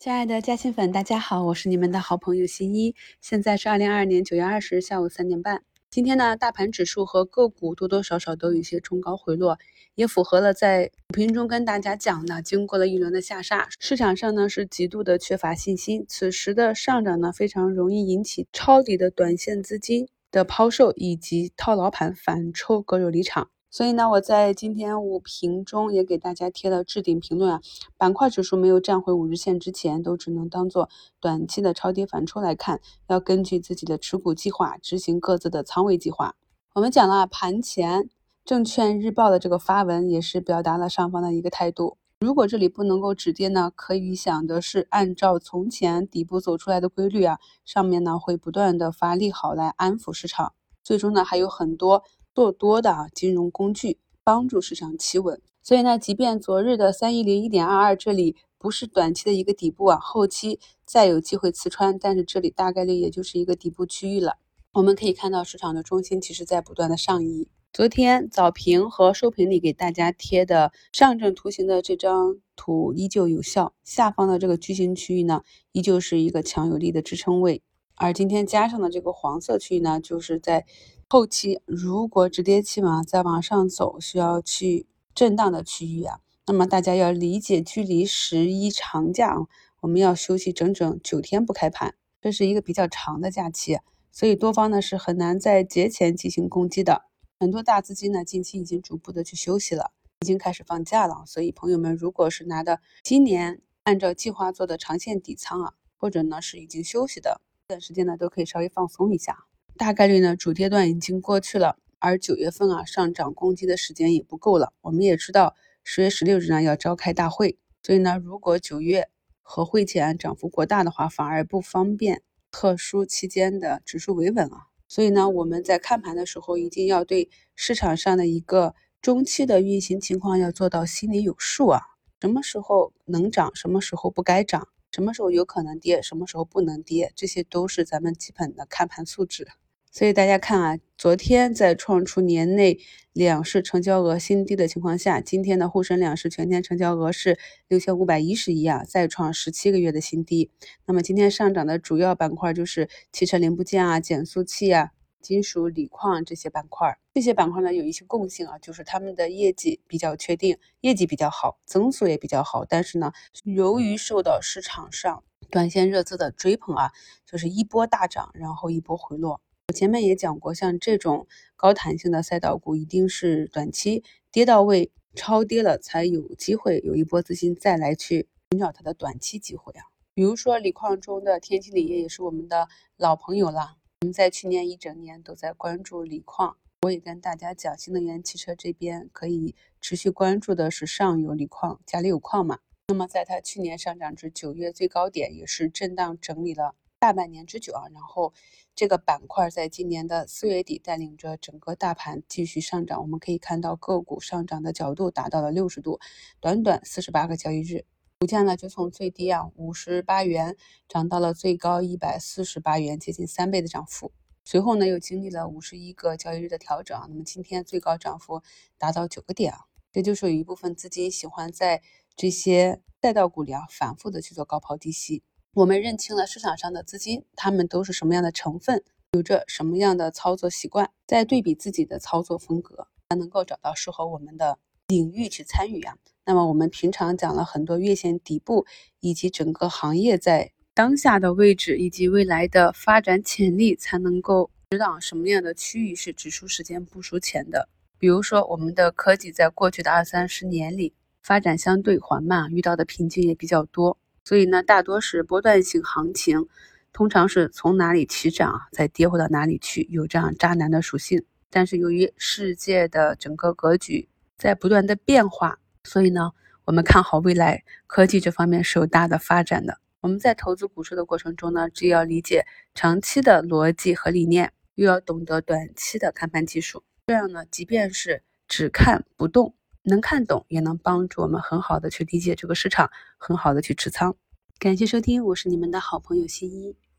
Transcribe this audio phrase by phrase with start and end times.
[0.00, 2.94] 亲爱的嘉兴粉，大家好，我是你们的好朋友新一。
[3.20, 5.64] 现在是二零二二年九月二十日下午三点半。
[5.90, 9.58] 今天呢，大盘指数和个股多多少少都有一些冲高回落，
[9.96, 16.06] 也符合了在股评中跟大家讲的，经过了一轮的下杀，市场上呢是极度的缺乏信心。
[16.08, 23.50] 此时的上涨呢，非常容易引起抄底的短线资金的抛售，以及套牢盘反抽割肉离场。
[23.70, 27.60] 所以呢，我在今天午评中也给大家贴了置顶评论啊，
[27.98, 30.88] 板块指数没有站回五日线之前，都只能当做
[31.20, 36.34] 短期的超跌反抽来看，要根据自己的持股计划执行各自的仓位计划。
[36.74, 38.08] 我们讲了盘前
[38.42, 41.98] 证券日报的这个发文，也是表达了上方的一个态度。
[42.20, 52.02] 如果这里不能够止跌呢，可以想的是按照从前底部走出来的规律啊，上面呢会不断的发利好来安抚市场，最终呢还有很多。
[52.38, 64.36] 做多的啊，金融工具帮助市场企稳，所以呢，即便昨日的三一零一点二二这里不是短期的一个底部啊，后期再有机会刺穿，但是这里大概率也就是一个底部区域了。
[64.74, 67.48] 我们可以看到市场的中心其实在不断的上移。
[67.72, 77.62] 昨天早评和收评里给大家贴的上证图形的这张图依旧有效，下方的这个矩形区域呢，依旧是一个强有力的支撑位，
[77.96, 80.64] 而今天加上的这个黄色区域呢，就是在。
[81.10, 89.46] 后期如果止跌期嘛再往上走，需要去震荡的区域啊，那么大家要理解，距离十一长假啊，
[89.80, 93.78] 我们要休息整整九天不开盘，这是一个比较长的假期，
[94.12, 97.06] 所以多方呢是很难在节前进行攻击的。
[97.40, 109.46] 很多大资金呢近期已经逐步的去休息了，已经开始放假了，所以朋友们如果是拿的今年按照计划做的长线底仓啊，或者呢是已经休息的，这段时间呢都可以稍微放松一下。
[109.78, 114.72] 大概率呢，主跌段已经过去了，而九月份啊上涨攻击的时间也不够了。
[114.80, 119.08] 我们也知道十月十六日呢要召开大会，所以呢，如果九月
[119.40, 124.66] 和会前涨幅过大的话，反而不方便特殊期间的指数维稳啊。
[124.88, 131.80] 所以呢，我们在看盘的时候，一定要对市场上的一个中期的运行情况要做到心里有数啊。
[132.20, 139.46] 什么时候能涨，什么时候不该涨，什么时候有可能跌，什么时候不能跌，这些都是咱们基本的看盘素质。
[139.90, 142.78] 所以大家看啊，昨天在创出年内
[143.12, 150.50] 两市成交额新低的情况下，今天的沪深两市全天成交额是六千五百一十亿啊，再创十七个月的新低。
[150.86, 154.90] 那么今天上涨的主要板块就是汽车零部件啊、减速器啊、
[155.20, 156.98] 金属锂矿这些板块。
[157.14, 162.64] 这些板块呢有一些共性啊，就是他们的业绩比较确定，业绩比较好，增速也比较好。
[162.64, 163.12] 但是呢，
[163.42, 166.92] 由于受到市场上短线热资的追捧啊，
[167.26, 169.40] 就是一波大涨，然后一波回落。
[169.68, 174.02] 我前面也讲过，像这种高弹性的赛道股，一定是短期
[174.32, 179.84] 跌到位、超跌了，才有机会有一波资金再来去寻找它的短期机会啊。
[180.14, 183.76] 比如说锂矿中的天齐锂业也是我们的老朋友了。
[184.00, 192.60] 我们在去年一整年都在关注锂矿，我也跟大家讲，新能源汽车这边可以持续关注的是上游锂矿、嘉里有矿嘛。
[192.86, 196.74] 那么在它去年上涨至九月最高点，也是震荡整理了。
[196.98, 198.32] 大半年之久啊，然后
[198.74, 206.00] 这个板块在今年的四月底带领着整个大盘继续上涨，我们可以看到个股上涨的角度达到了六十度，
[206.40, 207.84] 短短四十八个交易日，
[208.18, 210.56] 股价呢就从最低啊五十八元
[210.88, 214.10] 涨到了最高一百四十八元，接近三倍的涨幅。
[214.44, 218.42] 随后呢又经历了五十一个交易日的调整，那么今天最高涨幅
[218.76, 221.80] 达到九个点啊，这就是有一部分资金喜欢在
[222.16, 225.22] 这些赛道股里啊反复的去做高抛低吸。
[225.54, 235.96] 我们认清了市场上的资金，他们都是什么样的成分，有着什么样的操作习惯，再对比自己的操作风格，才能够找到适合我们的领域去参与啊。
[236.26, 238.66] 那么我们平常讲了很多月线底部，
[239.00, 247.68] 以及整个行业在当下的位置以及未来的发展潜力，才能够知道什么样的区域是指数时间部署前的。
[247.98, 253.98] 比如说，我们的科技在过去的二三十年里发展相对缓慢，遇到的瓶颈也比较多。
[254.28, 256.48] 所以呢，大多是波段性行情，
[256.92, 261.24] 通常是从哪里起涨，再跌回到哪里去，有这样渣男的属性。
[261.48, 266.32] 但是由于世界的整个格局在不断的变化，所以呢，
[266.66, 269.78] 我们看好未来科技这方面是有大的发展的。
[270.02, 272.44] 我们在投资股市的过程中呢，既要理解
[272.74, 276.82] 长期的逻辑和理念，又要懂得短期的看盘技术。
[277.06, 279.54] 这样呢，即便是只看不动。
[279.88, 284.14] 能看懂，也能帮助我们很好的去理解这个市场，很好的去持仓。
[284.60, 286.76] 感谢收听，我是你们的好朋友新一。